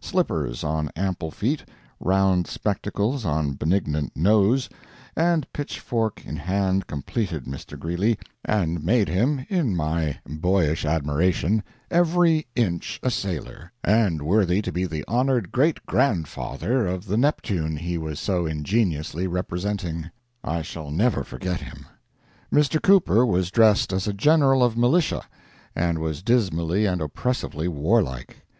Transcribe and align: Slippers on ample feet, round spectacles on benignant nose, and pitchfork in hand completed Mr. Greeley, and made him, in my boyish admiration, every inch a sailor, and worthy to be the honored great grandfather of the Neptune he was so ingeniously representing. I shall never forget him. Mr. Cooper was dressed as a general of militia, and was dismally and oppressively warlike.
Slippers 0.00 0.64
on 0.64 0.90
ample 0.96 1.30
feet, 1.30 1.64
round 2.00 2.48
spectacles 2.48 3.24
on 3.24 3.52
benignant 3.52 4.16
nose, 4.16 4.68
and 5.14 5.46
pitchfork 5.52 6.26
in 6.26 6.34
hand 6.38 6.88
completed 6.88 7.44
Mr. 7.44 7.78
Greeley, 7.78 8.18
and 8.44 8.82
made 8.82 9.06
him, 9.08 9.46
in 9.48 9.76
my 9.76 10.18
boyish 10.28 10.84
admiration, 10.84 11.62
every 11.88 12.48
inch 12.56 12.98
a 13.00 13.12
sailor, 13.12 13.70
and 13.84 14.22
worthy 14.22 14.60
to 14.60 14.72
be 14.72 14.86
the 14.86 15.04
honored 15.06 15.52
great 15.52 15.86
grandfather 15.86 16.84
of 16.88 17.06
the 17.06 17.16
Neptune 17.16 17.76
he 17.76 17.96
was 17.96 18.18
so 18.18 18.44
ingeniously 18.44 19.28
representing. 19.28 20.10
I 20.42 20.62
shall 20.62 20.90
never 20.90 21.22
forget 21.22 21.60
him. 21.60 21.86
Mr. 22.52 22.82
Cooper 22.82 23.24
was 23.24 23.52
dressed 23.52 23.92
as 23.92 24.08
a 24.08 24.12
general 24.12 24.64
of 24.64 24.76
militia, 24.76 25.22
and 25.76 26.00
was 26.00 26.24
dismally 26.24 26.86
and 26.86 27.00
oppressively 27.00 27.68
warlike. 27.68 28.38